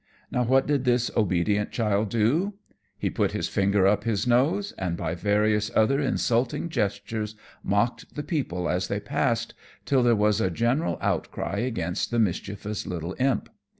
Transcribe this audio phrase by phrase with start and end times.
[0.31, 2.55] Now what did this obedient child do?
[2.97, 8.15] He put his finger up to his nose, and by various other insulting gestures mocked
[8.15, 9.53] the people as they passed,
[9.85, 13.47] till there was a general outcry against the mischievous little imp.